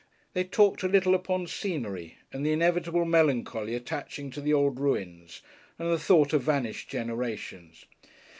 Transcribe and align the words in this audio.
They 0.33 0.43
talked 0.45 0.81
a 0.81 0.87
little 0.87 1.13
upon 1.13 1.45
scenery 1.45 2.17
and 2.33 2.43
the 2.43 2.51
inevitable 2.51 3.05
melancholy 3.05 3.75
attaching 3.75 4.31
to 4.31 4.41
the 4.41 4.51
old 4.51 4.79
ruins 4.79 5.43
and 5.77 5.91
the 5.91 5.99
thought 5.99 6.33
of 6.33 6.41
vanished 6.41 6.89
generations. 6.89 7.85